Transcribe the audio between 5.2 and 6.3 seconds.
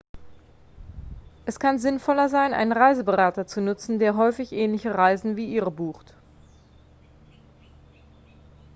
wie ihre bucht